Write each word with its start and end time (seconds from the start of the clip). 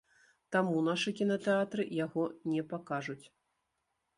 Таму 0.55 0.77
нашы 0.87 1.13
кінатэатры 1.19 1.85
яго 1.99 2.23
не 2.55 2.61
пакажуць. 2.73 3.21